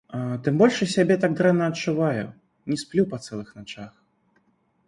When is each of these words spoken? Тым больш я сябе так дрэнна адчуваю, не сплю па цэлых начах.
Тым 0.45 0.55
больш 0.61 0.79
я 0.83 0.87
сябе 0.93 1.17
так 1.25 1.35
дрэнна 1.39 1.67
адчуваю, 1.71 2.23
не 2.73 2.77
сплю 2.85 3.03
па 3.13 3.17
цэлых 3.27 3.49
начах. 3.59 3.91